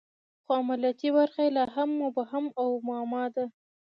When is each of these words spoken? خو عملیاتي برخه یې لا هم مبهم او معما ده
خو 0.45 0.51
عملیاتي 0.61 1.09
برخه 1.17 1.41
یې 1.45 1.51
لا 1.57 1.63
هم 1.75 1.89
مبهم 2.01 2.45
او 2.61 2.69
معما 2.87 3.23
ده 3.35 3.45